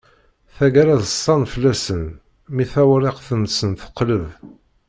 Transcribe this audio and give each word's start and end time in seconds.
Tagara 0.55 0.95
ḍsan 1.03 1.41
fell-asen, 1.53 2.03
mi 2.53 2.65
tawriqt-nsen 2.71 3.71
teqleb. 3.81 4.25